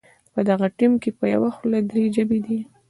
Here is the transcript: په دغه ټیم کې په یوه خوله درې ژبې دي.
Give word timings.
په 0.33 0.39
دغه 0.49 0.67
ټیم 0.77 0.93
کې 1.01 1.09
په 1.19 1.25
یوه 1.33 1.49
خوله 1.55 1.79
درې 1.89 2.03
ژبې 2.15 2.39
دي. 2.45 2.59